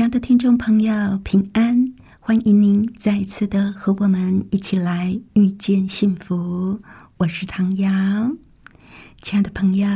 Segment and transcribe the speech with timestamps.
[0.00, 1.76] 亲爱的听众朋友，平安！
[2.20, 6.80] 欢迎您再次的和我们一起来遇见幸福。
[7.18, 7.90] 我是唐瑶，
[9.20, 9.86] 亲爱的朋友。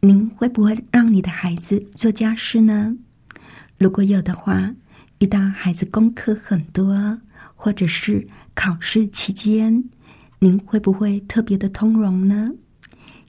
[0.00, 2.96] 您会不会让你的孩子做家事呢？
[3.76, 4.74] 如果有的话，
[5.18, 7.20] 遇到孩子功课很多，
[7.54, 9.84] 或者是考试期间，
[10.38, 12.48] 您会不会特别的通融呢？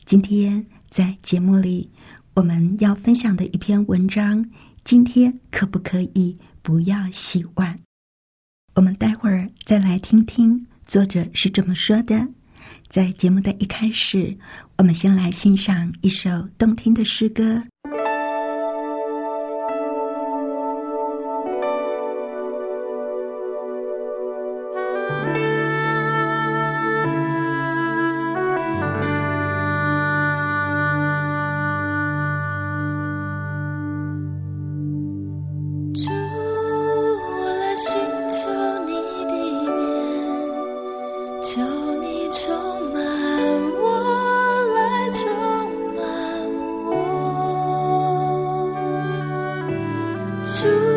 [0.06, 1.90] 今天在节目里，
[2.36, 4.46] 我们要分享的一篇文章，
[4.86, 7.80] 今天可不可以不要洗碗？
[8.76, 12.28] 我们待会儿再来听听作者是怎么说的。
[12.88, 14.38] 在节目的一开始，
[14.78, 17.64] 我们先来欣赏一首动听的诗歌。
[50.46, 50.95] 出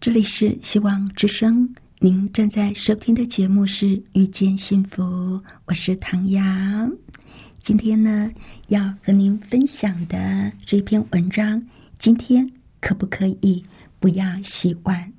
[0.00, 5.02] 这里是希望之声，您正在收听的节目是《遇见幸福》，
[5.64, 6.40] 我是唐瑶。
[7.60, 8.30] 今天呢，
[8.68, 11.60] 要和您分享的这篇文章，
[11.98, 12.48] 今天
[12.80, 13.60] 可不可以
[13.98, 15.12] 不要洗碗？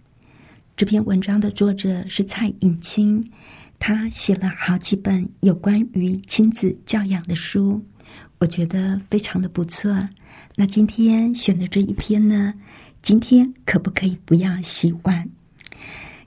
[0.77, 3.21] 这篇文章的作者是蔡颖清，
[3.79, 7.83] 他写了好几本有关于亲子教养的书，
[8.37, 10.07] 我觉得非常的不错。
[10.55, 12.53] 那今天选的这一篇呢？
[13.01, 15.28] 今天可不可以不要洗碗？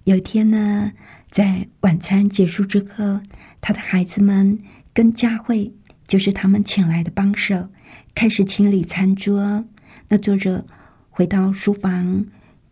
[0.05, 0.91] 有一天呢，
[1.31, 3.21] 在晚餐结束之后，
[3.61, 4.59] 他的孩子们
[4.93, 5.73] 跟佳慧，
[6.09, 7.69] 就是他们请来的帮手，
[8.15, 9.65] 开始清理餐桌。
[10.09, 10.67] 那作者
[11.09, 12.27] 回到书房，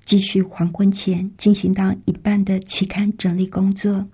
[0.04, 4.08] 继续黄昏前进行到一半的期刊整理工作。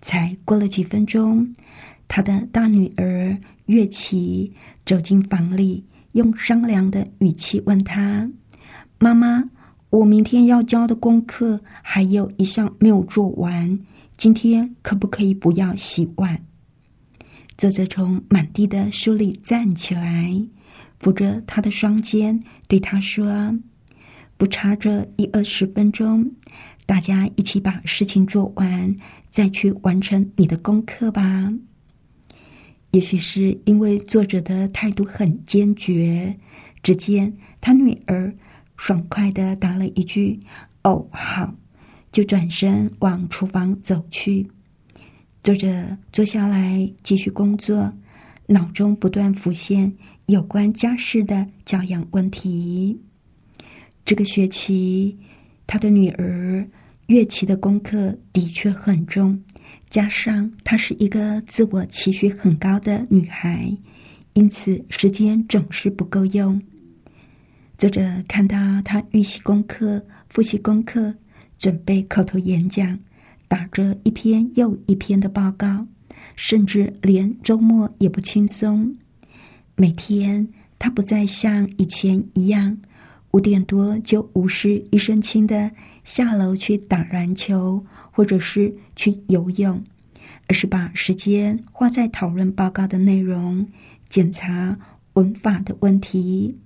[0.00, 1.54] 才过了几分钟，
[2.06, 3.36] 他的大女儿
[3.66, 4.52] 月琪
[4.84, 5.82] 走进房里，
[6.12, 8.30] 用商量的语气问他。
[9.04, 9.44] 妈妈，
[9.90, 13.78] 我明天要交的功课还有一项没有做完，
[14.16, 16.42] 今天可不可以不要洗碗？
[17.54, 20.42] 泽泽从满地的书里站起来，
[21.00, 23.54] 扶着他的双肩，对他说
[24.38, 26.32] ：“不差这一二十分钟，
[26.86, 28.96] 大家一起把事情做完，
[29.28, 31.52] 再去完成你的功课吧。”
[32.92, 36.34] 也许是因为作者的态度很坚决，
[36.82, 37.30] 只见
[37.60, 38.34] 他女儿。
[38.76, 40.38] 爽快的答了一句
[40.84, 41.54] ：“哦，好。”
[42.12, 44.48] 就转身往厨房走去。
[45.42, 47.92] 作者坐下来继续工作，
[48.46, 49.92] 脑中不断浮现
[50.26, 52.96] 有关家事的教养问题。
[54.04, 55.18] 这个学期，
[55.66, 56.64] 他的女儿
[57.06, 59.42] 乐器的功课的确很重，
[59.88, 63.76] 加上她是一个自我期许很高的女孩，
[64.34, 66.62] 因此时间总是不够用。
[67.76, 71.12] 作者看到他预习功课、复习功课、
[71.58, 73.00] 准备口头演讲，
[73.48, 75.84] 打着一篇又一篇的报告，
[76.36, 78.94] 甚至连周末也不轻松。
[79.74, 80.48] 每天，
[80.78, 82.78] 他不再像以前一样
[83.32, 85.68] 五点多就无事一身轻的
[86.04, 89.82] 下楼去打篮球，或者是去游泳，
[90.46, 93.66] 而是把时间花在讨论报告的内容、
[94.08, 94.78] 检查
[95.14, 96.56] 文法的问题。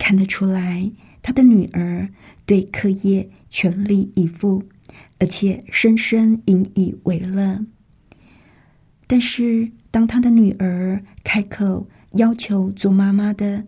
[0.00, 2.08] 看得出来，他的女儿
[2.46, 4.64] 对课业全力以赴，
[5.18, 7.66] 而且深深引以为乐。
[9.06, 13.62] 但是，当他的女儿开口要求做妈妈的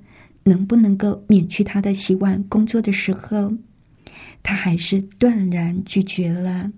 [0.44, 3.52] 能不能够免去他的洗碗工作的时候，
[4.43, 6.73] 他还是断然拒绝了。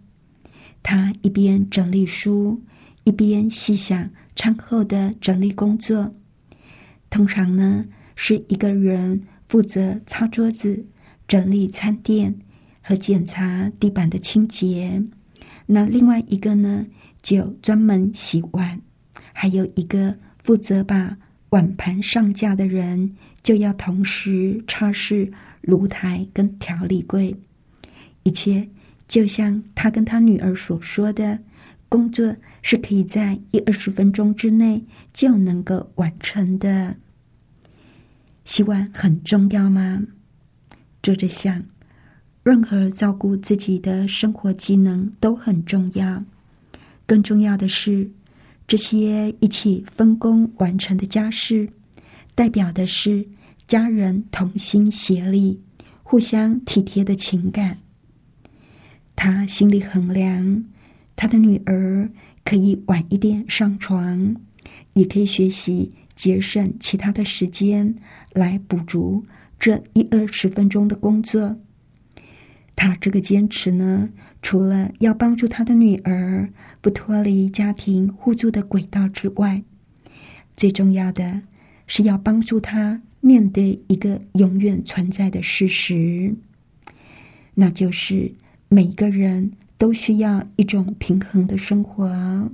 [0.83, 2.61] 他一边整理书，
[3.05, 6.13] 一边细想餐后的整理工作。
[7.09, 7.87] 通常呢，
[8.17, 9.23] 是一个人。
[9.55, 10.85] 负责擦桌子、
[11.29, 12.35] 整理餐垫
[12.83, 15.01] 和检查地板的清洁。
[15.65, 16.85] 那另外一个呢，
[17.23, 18.81] 就专门洗碗。
[19.33, 21.17] 还有一个负责把
[21.51, 23.15] 碗盘上架的人，
[23.45, 27.37] 就要同时擦拭炉台跟调理柜。
[28.25, 28.69] 一切
[29.07, 31.39] 就像他跟他女儿所说的，
[31.89, 36.97] 工作是可以在一二十分钟之内就能够完成的。
[38.45, 40.03] 洗碗很重要吗？
[41.03, 41.65] 作者想，
[42.43, 46.23] 任何照顾自己的生活技能都很重要。
[47.07, 48.11] 更重要的是，
[48.69, 51.71] 这些一起分工完成的家事，
[52.35, 53.27] 代表的是
[53.67, 55.59] 家人同心协力、
[56.03, 57.79] 互相体贴的情感。
[59.17, 60.65] 他心里衡量，
[61.17, 62.11] 他的女儿
[62.45, 64.37] 可以晚一点上床，
[64.93, 65.95] 也可以学习。
[66.15, 67.93] 节省其他的时间
[68.35, 69.25] 来补足
[69.59, 71.57] 这一二十分钟的工作。
[72.77, 74.11] 他这个坚持呢，
[74.43, 76.51] 除了要帮助他的女儿
[76.83, 79.63] 不脱离家庭互助的轨道之外，
[80.57, 81.41] 最重要的
[81.87, 86.35] 是要帮助他面对一个永远存在的事实，
[87.55, 88.35] 那就是
[88.69, 92.51] 每个人都需要一种平衡的生活，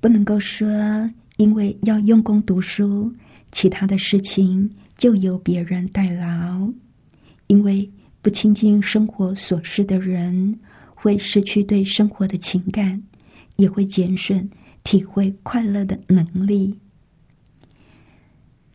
[0.00, 1.10] 不能够说。
[1.38, 3.12] 因为要用功读书，
[3.56, 6.70] 其他的事情就由别人代劳。
[7.46, 10.60] 因为不亲近生活琐事的人，
[10.94, 13.02] 会失去对生活的情感，
[13.56, 14.50] 也会减损
[14.84, 16.78] 体会快乐的能力。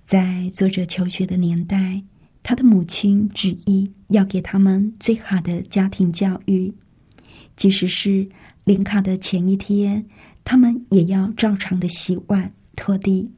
[0.03, 2.01] 在作者求学的年代，
[2.41, 6.73] 他的母亲执意要给他们最好的家庭教育，
[7.55, 8.27] 即使是
[8.63, 10.07] 临考的前一天。
[10.43, 13.29] 他们也要照常的洗碗、拖地。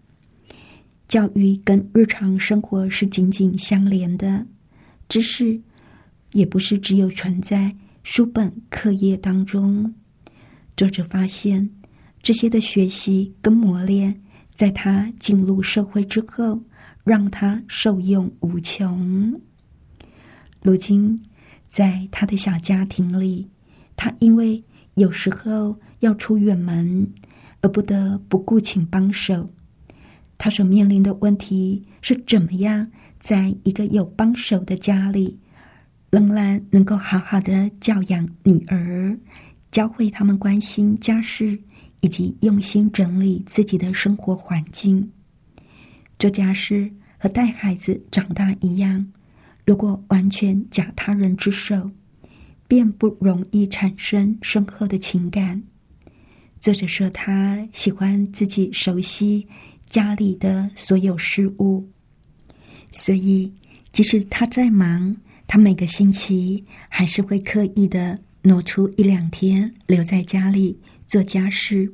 [1.14, 4.44] 教育跟日常生活是紧紧相连的，
[5.08, 5.62] 知识
[6.32, 9.94] 也不是只有存在书本课业当中。
[10.76, 11.70] 作者发现，
[12.24, 14.24] 这些的学习跟磨练，
[14.56, 16.60] 在他进入社会之后，
[17.04, 19.40] 让他受用无穷。
[20.64, 21.22] 如今，
[21.68, 23.48] 在他的小家庭里，
[23.96, 24.64] 他因为
[24.96, 27.08] 有时候要出远门，
[27.62, 29.48] 而不得不雇请帮手。
[30.38, 35.40] 他所面临的问题是：怎么样在一个有帮手的家里，
[36.10, 39.18] 仍然能够好好的教养女儿，
[39.72, 41.58] 教会他们关心家事，
[42.02, 45.10] 以及用心整理自己的生活环境。
[46.20, 49.06] 做家事和带孩子长大一样。
[49.66, 51.90] 如果完全假他人之手，
[52.68, 55.64] 便不容易产生深刻的情感。
[56.60, 59.48] 作者说，他喜欢自己熟悉
[59.94, 61.88] 家里的所有事物，
[62.92, 63.54] 所以
[63.92, 71.94] 即使他在忙，他每个星期还是会刻意的挪出一两天留在家里做家事。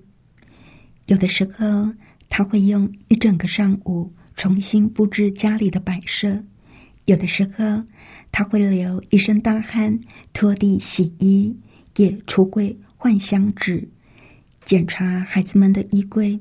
[1.07, 1.93] 有的时候，
[2.29, 6.41] 他会用一整个上午重新布置家里的摆设。
[7.03, 7.83] 有的时候，
[8.31, 9.99] 他会流一身大汗，
[10.31, 11.53] 拖地、洗衣，
[11.97, 13.89] 也橱柜换香纸，
[14.63, 16.39] 检查孩子们的衣柜，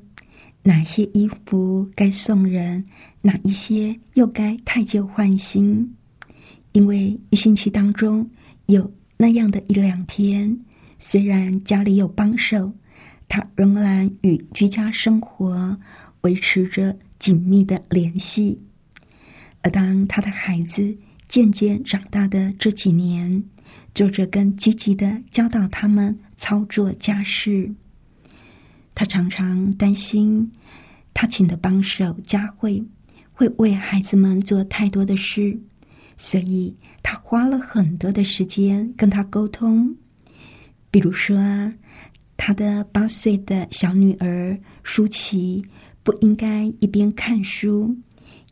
[0.62, 2.84] 哪些衣服该送人，
[3.22, 5.94] 哪一些又该太旧换新。
[6.72, 8.28] 因为一星期当中
[8.66, 10.58] 有那样的一两天，
[10.98, 12.72] 虽然家里有帮手，
[13.26, 15.78] 他仍然与居家生活
[16.20, 18.60] 维持着紧密的联系。
[19.62, 20.96] 而当他的孩子
[21.26, 23.42] 渐渐长大的这几年，
[23.94, 27.74] 作者更积极的教导他们操作家事。
[28.98, 30.50] 他常常担心，
[31.14, 32.84] 他请的帮手佳慧
[33.32, 35.56] 会为孩子们做太多的事，
[36.16, 39.94] 所以他花了很多的时间跟他沟通。
[40.90, 41.38] 比如说，
[42.36, 45.64] 他的八岁的小女儿舒淇
[46.02, 47.96] 不应该一边看书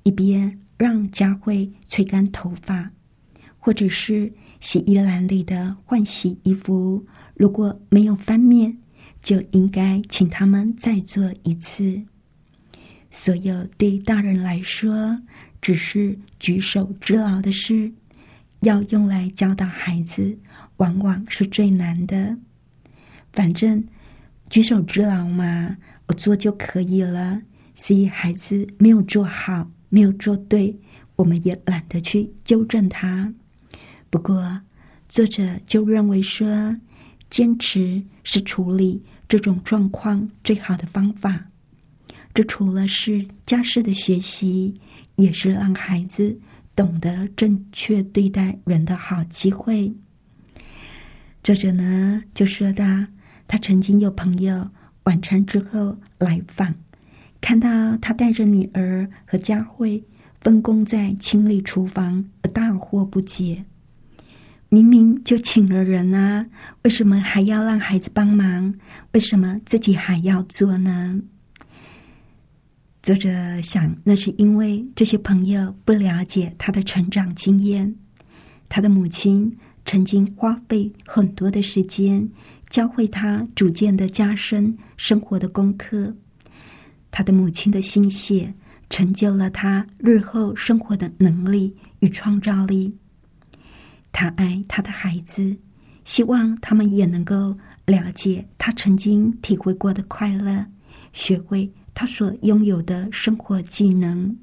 [0.05, 0.57] 一边。
[0.79, 2.91] 让佳慧吹干头发，
[3.59, 7.03] 或者是洗衣篮里的换洗衣服，
[7.35, 8.76] 如果没有翻面，
[9.26, 12.00] 就应该请他们再做一次。
[13.11, 15.21] 所有对大人来说
[15.61, 17.92] 只是举手之劳的事，
[18.61, 20.38] 要用来教导孩子，
[20.76, 22.38] 往往是最难的。
[23.33, 23.85] 反正
[24.49, 27.42] 举手之劳嘛，我做就可以了。
[27.75, 29.68] 所以孩子没有做好。
[29.88, 30.76] 没有做对，
[31.16, 33.33] 我们也懒得去纠正他。
[34.09, 34.61] 不过，
[35.09, 36.76] 作者就认为说，
[37.30, 41.47] 坚持是处理这种状况最好的方法。
[42.35, 44.75] 这除了是家事的学习，
[45.16, 46.38] 也是让孩子
[46.75, 49.95] 懂得正确对待人的好机会。
[51.42, 52.85] 作者呢就说到，
[53.49, 54.71] 他曾经有朋友
[55.04, 56.75] 晚餐之后来访。
[57.40, 60.02] 看到他带着女儿和佳慧
[60.40, 63.64] 分工在清理厨房，而大惑不解。
[64.69, 66.47] 明明就请了人啊，
[66.83, 68.75] 为什么还要让孩子帮忙？
[69.13, 71.23] 为什么自己还要做呢？
[73.01, 73.31] 作者
[73.63, 77.95] 想，那是因为这些朋友不了解他的成长经验。
[78.69, 82.29] 他的母亲曾经花费很多的时间
[82.69, 86.17] 教会他逐渐的加深生活的功课。
[87.13, 88.53] 他的母亲的心血
[88.91, 92.93] 成就了他日后生活的能力与创造力。
[94.19, 95.59] 他爱他的孩子，
[96.07, 97.55] 希望他们也能够
[97.85, 100.65] 了解他曾经体会过的快乐，
[101.13, 104.35] 学会他所拥有的生活技能。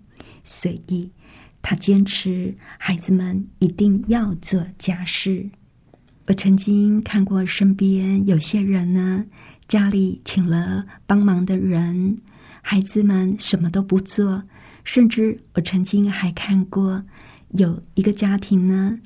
[0.44, 1.12] 所以，
[1.64, 5.50] 他坚持孩子们一定要做家事。
[6.28, 9.26] 我曾经看过身边有些人呢，
[9.68, 12.16] 家里请了帮忙的人。
[12.62, 14.44] 孩子们什么都不做，
[14.84, 17.04] 甚至我曾经还看过
[17.58, 19.00] 有一个家庭呢，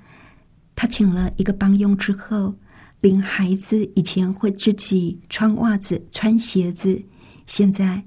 [0.78, 2.54] 他请了一个帮佣之后，
[3.02, 7.02] 连孩子以前会自己穿袜子、穿鞋子，
[7.48, 8.04] 现在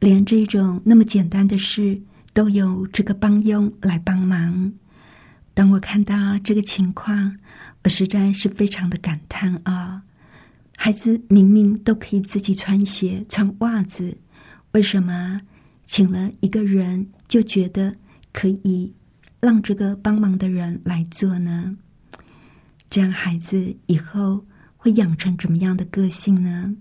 [0.00, 2.00] 连这种那么简单的事
[2.32, 4.72] 都有这个帮佣来帮忙。
[5.52, 7.36] 当我看到这个情况，
[7.84, 10.02] 我实在是非常的感叹啊！
[10.78, 14.16] 孩子明明都可以自己穿鞋、穿袜子。
[14.72, 15.42] 为什么
[15.84, 17.94] 请了一个人就觉得
[18.32, 18.94] 可以
[19.40, 21.76] 让这个帮忙的人来做呢？
[22.90, 24.44] 这样孩子以后
[24.76, 26.74] 会养成怎么样的个性呢？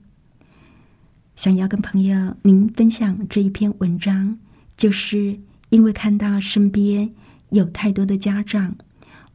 [1.36, 4.38] 想要跟朋友您分享这一篇文章，
[4.76, 7.14] 就是因为看到身边
[7.50, 8.76] 有太多的家长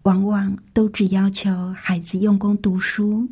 [0.03, 3.29] 往往都只要求孩子用功读书，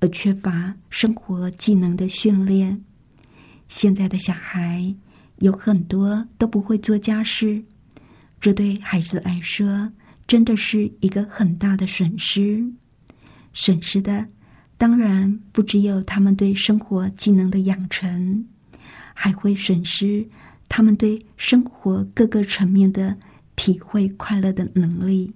[0.00, 2.82] 而缺乏生活技能的训练。
[3.68, 4.94] 现在的小孩
[5.38, 7.62] 有很多都不会做家事，
[8.40, 9.90] 这对孩子来说
[10.26, 12.64] 真的是一个很大的损失。
[13.52, 14.26] 损失的
[14.78, 18.46] 当然不只有他们对生活技能的养成，
[19.14, 20.28] 还会损失
[20.68, 23.16] 他们对生活各个层面的
[23.56, 25.34] 体会快乐的能力。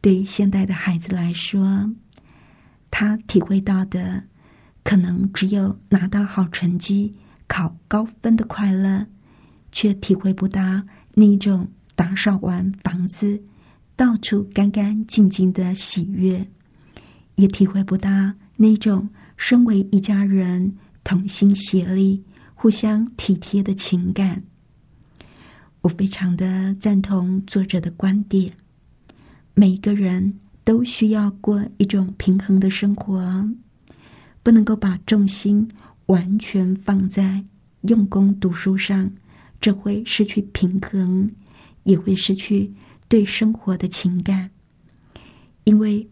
[0.00, 1.90] 对于现代的孩子来说，
[2.90, 4.24] 他体会到的。
[4.82, 7.14] 可能只有拿到好成绩、
[7.46, 9.06] 考高分的快乐，
[9.70, 10.82] 却体会不到
[11.14, 11.68] 那种
[12.00, 13.42] 打扫完房子、
[13.94, 16.48] 到处干干净净的喜悦，
[17.34, 18.08] 也体会不到
[18.56, 24.42] 那种身为一家人同心协力、互相体贴的情感。
[25.82, 28.50] 我非常的赞同作者的观点，
[29.52, 33.46] 每个人都需要过一种平衡的生活。
[34.42, 35.68] 不能够把重心
[36.06, 37.44] 完全放在
[37.82, 39.12] 用功读书上，
[39.60, 41.30] 这会失去平衡，
[41.84, 42.72] 也会失去
[43.08, 44.50] 对生活的情感。
[45.64, 46.08] 因为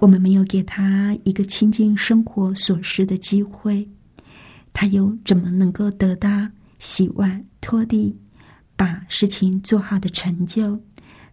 [0.00, 3.88] 我们没有给他一个亲近生活所需的机会，
[4.72, 6.28] 他又怎么能够得到
[6.78, 8.16] 洗碗、拖地、
[8.76, 10.80] 把事情做好的成就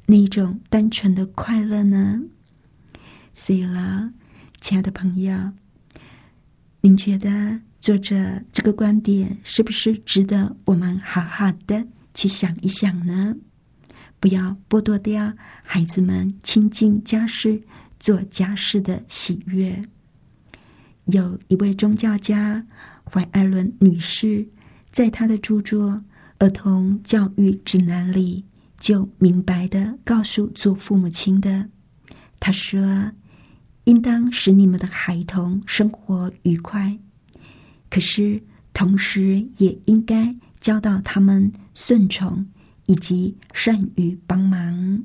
[0.06, 2.22] 那种单纯的快乐呢？
[3.34, 4.12] 所以了，
[4.62, 5.34] 亲爱的朋友。
[6.82, 8.16] 您觉得作者
[8.54, 13.36] 这个观点是不是值得我们好好的去想一想呢？
[14.20, 17.62] 不要剥夺掉孩子们亲近家事、
[18.00, 19.82] 做家事的喜悦。
[21.06, 22.66] 有一位宗教家
[23.04, 24.48] 怀艾伦女士，
[24.92, 25.92] 在她的著作
[26.40, 28.46] 《儿童教育指南》里，
[28.78, 31.70] 就明白的告诉做父母亲的，
[32.40, 33.12] 她说。
[33.86, 37.00] 应当使你们的孩童生活愉快，
[37.90, 38.40] 可是
[38.72, 42.46] 同时也应该教导他们顺从
[42.90, 45.04] 以及善于帮忙，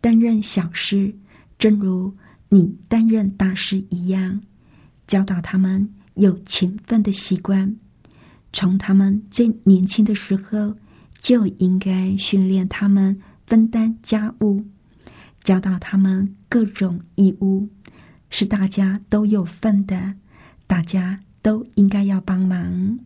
[0.00, 1.14] 担任小事，
[1.56, 2.12] 正如
[2.48, 4.40] 你担任大事一样，
[5.06, 7.76] 教导他们有勤奋的习惯。
[8.52, 10.76] 从他们最年轻的时候
[11.20, 14.64] 就应该训练他们分担家务，
[15.44, 17.68] 教导他们各种义务。
[18.30, 20.16] 是大家都有份的，
[20.66, 22.98] 大家都应该要帮忙，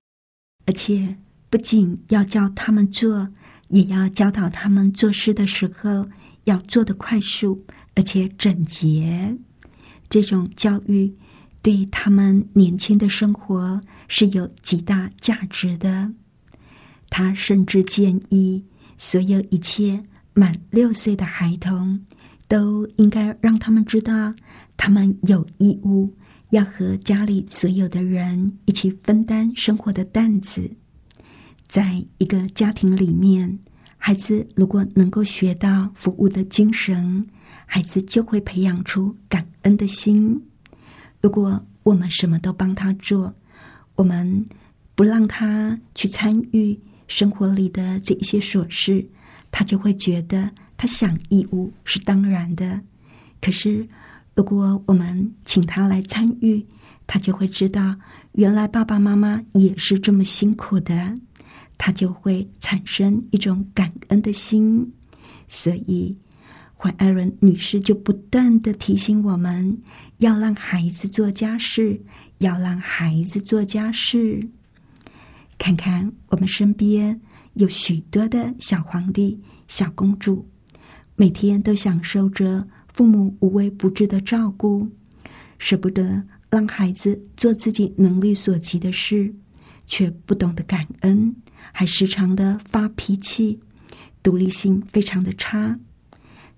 [0.64, 1.18] 而且
[1.50, 3.28] 不仅要教他们做，
[3.68, 6.08] 也要教导他们做事的时候
[6.44, 9.36] 要做的快速而且整洁。
[10.08, 11.12] 这种教育
[11.62, 16.12] 对他们年轻的生活是有极大价值的。
[17.10, 18.64] 他甚至建议，
[18.96, 22.04] 所有一切满六岁的孩童
[22.46, 24.34] 都应该让他们知道。
[24.76, 26.14] 他们有义务
[26.50, 30.70] 要和家里所有的人一起分担生活的担子。
[31.68, 33.58] 在一个家庭里面，
[33.96, 37.26] 孩子如果能够学到服务的精神，
[37.66, 40.40] 孩子就会培养出感恩的心。
[41.20, 43.34] 如果我们什么都帮他做，
[43.94, 44.46] 我们
[44.94, 49.06] 不让他去参与生活里的这一些琐事，
[49.50, 52.80] 他就会觉得他想义务是当然的。
[53.40, 53.86] 可是。
[54.36, 56.62] 如果我们请他来参与，
[57.06, 57.96] 他就会知道，
[58.32, 61.18] 原来爸爸妈妈也是这么辛苦的，
[61.78, 64.92] 他就会产生一种感恩的心。
[65.48, 66.16] 所以，
[66.76, 69.76] 怀艾伦女士就不断的提醒我们，
[70.18, 72.00] 要让孩子做家事，
[72.38, 74.48] 要让孩子做家事。
[75.58, 77.20] 看看我们身边
[77.54, 80.46] 有许多的小皇帝、小公主，
[81.14, 82.66] 每天都享受着。
[82.92, 84.88] 父母无微不至的照顾，
[85.58, 89.30] 舍不得让孩子做自己能力所及的事，
[89.86, 91.36] 却不懂得感恩，
[91.78, 93.60] 还时常的发脾气，
[94.22, 95.78] 独立性非常的差。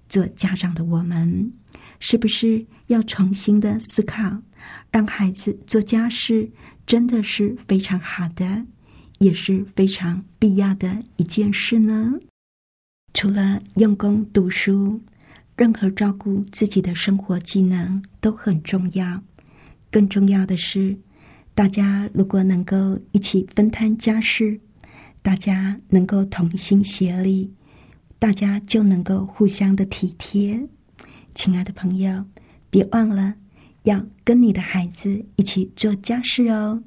[0.09, 1.53] 做家长的我们，
[1.99, 4.41] 是不是要重新的思考，
[4.93, 6.49] 让孩子做家事，
[6.87, 8.65] 真的是非常好的，
[9.19, 12.15] 也是非常必要的一件事呢？
[13.13, 15.03] 除了用功读书。
[15.57, 19.21] 任何照顾自己的生活技能都很重要。
[19.91, 20.97] 更重要的是，
[21.53, 24.61] 大家如果能够一起分摊家事，
[25.29, 27.53] 大家能够同心协力，
[28.19, 30.67] 大家就能够互相的体贴。
[31.35, 32.25] 亲爱的朋友，
[32.71, 33.35] 别忘了
[33.83, 36.83] 要跟你的孩子一起做家事哦。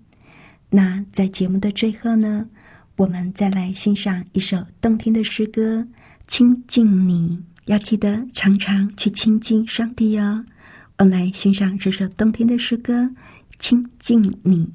[0.72, 2.50] 那在节目的最后呢，
[2.96, 5.82] 我们再来欣赏一首动听的诗歌
[6.26, 7.38] 《亲近你》。
[7.68, 10.44] 要记得常常去亲近上帝哦。
[10.98, 13.04] 我们来欣赏这首动听的诗歌
[13.60, 14.66] 《亲近你》。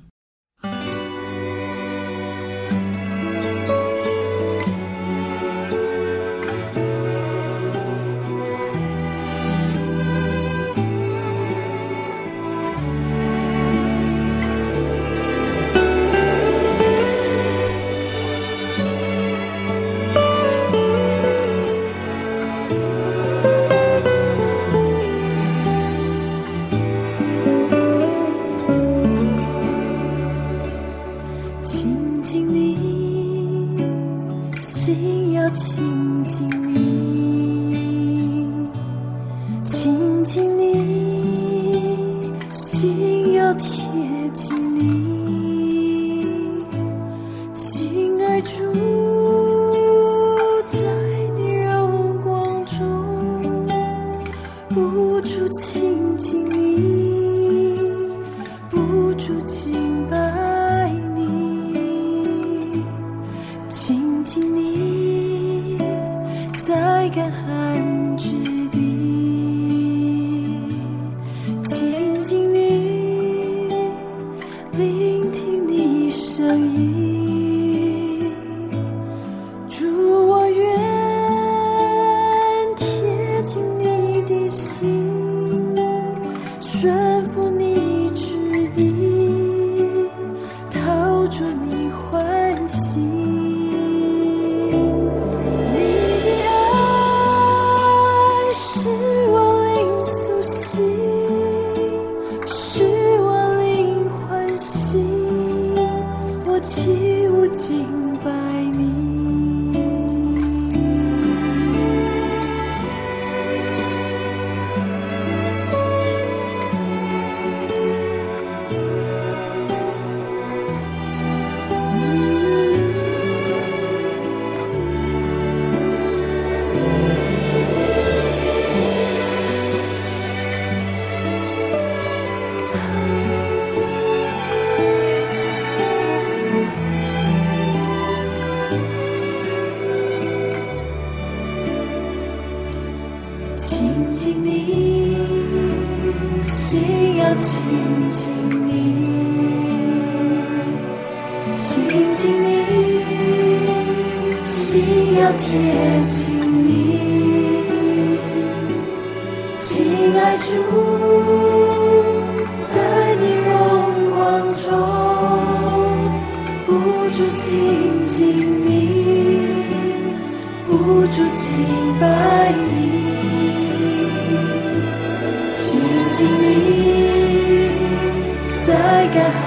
[178.87, 179.43] 在干旱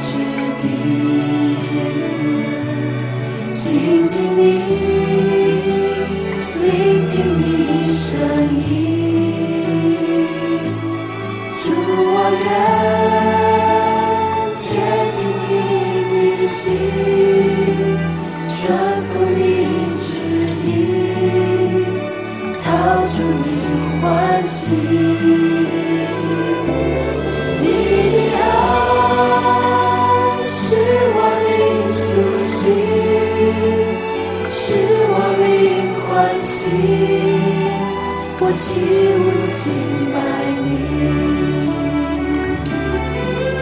[0.00, 0.10] 之
[0.58, 0.64] 地，
[3.52, 3.60] 静
[4.08, 4.40] 静的
[6.60, 6.66] 聆
[7.06, 7.40] 听你
[7.86, 8.18] 声
[8.68, 8.70] 音，
[11.62, 11.64] 祝
[12.12, 12.16] 我。
[38.52, 38.68] 我起
[39.16, 39.56] 舞倾
[40.12, 40.14] 拜，
[40.62, 40.66] 你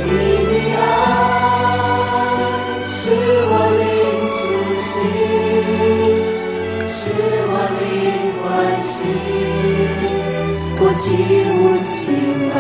[0.05, 0.11] 你
[0.51, 0.83] 的爱
[2.91, 2.99] 是
[3.47, 3.81] 我灵
[4.35, 4.43] 苏
[4.91, 4.93] 醒，
[6.91, 6.99] 是
[7.47, 7.81] 我灵
[8.43, 8.43] 欢
[8.83, 8.91] 喜，
[10.81, 11.01] 我起
[11.55, 11.95] 舞倾
[12.53, 12.59] 拜。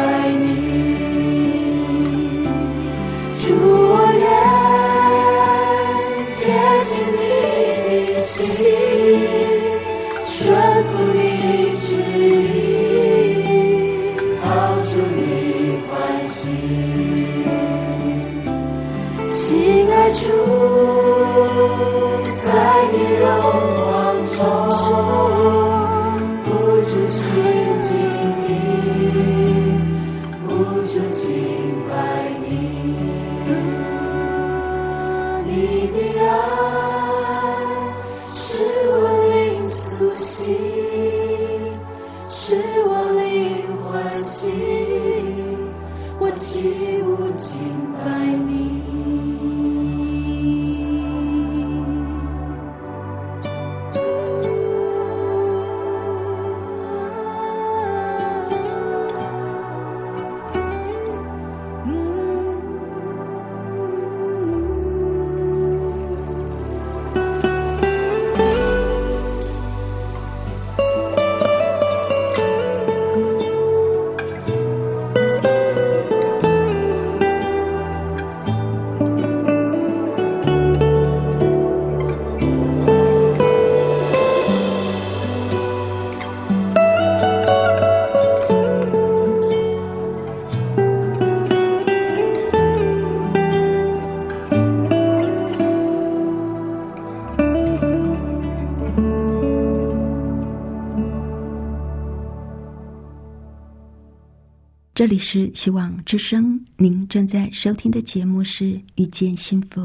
[105.00, 108.64] 这里是希望之声，您正在收听的节目是
[108.96, 109.80] 《遇见幸福》，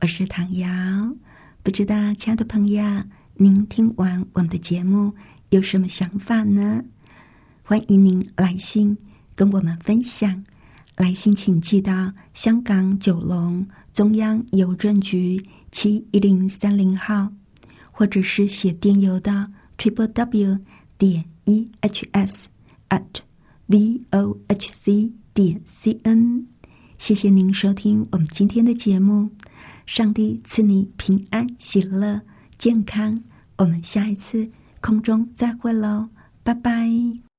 [0.00, 0.68] 我是唐瑶。
[1.64, 2.80] 不知道，亲爱的朋友，
[3.34, 5.12] 您听完我们的节目
[5.50, 6.84] 有什么想法呢？
[7.64, 8.96] 欢迎您来信
[9.34, 10.44] 跟我们分享。
[10.94, 17.28] 来信请寄到香港九龙中央邮政局七一零三零号，
[17.90, 20.56] 或者是写电邮到 triple w
[20.96, 22.48] 点 e h s
[22.90, 23.02] at
[23.66, 26.46] v o h c 点 c n。
[26.98, 29.30] 谢谢您收听我们今天的节目，
[29.84, 32.22] 上帝赐你平安、喜乐、
[32.56, 33.22] 健康。
[33.58, 34.50] 我们下一次
[34.80, 36.08] 空中再会喽，
[36.42, 37.33] 拜拜。